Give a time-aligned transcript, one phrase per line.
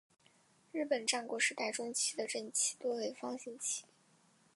[0.73, 3.83] 日本战国时代中期的阵旗多为方形旗。